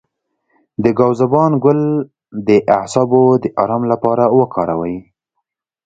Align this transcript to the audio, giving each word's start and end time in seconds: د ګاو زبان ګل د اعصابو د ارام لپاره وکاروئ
د 0.83 0.85
ګاو 0.97 1.11
زبان 1.21 1.51
ګل 1.63 1.81
د 2.47 2.49
اعصابو 2.75 3.23
د 3.43 3.45
ارام 3.61 3.83
لپاره 3.91 4.23
وکاروئ 4.39 4.97